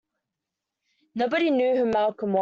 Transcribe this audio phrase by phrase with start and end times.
[1.13, 2.39] Nobody knew who Malcolm was.